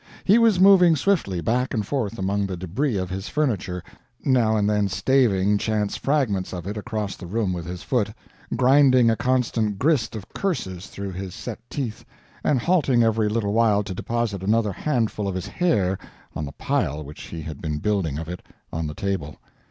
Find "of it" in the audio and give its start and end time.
6.53-6.75, 18.17-18.41